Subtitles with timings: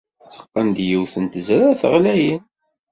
[0.33, 2.43] Teqqen-d yiwet n tezrart ɣlayen.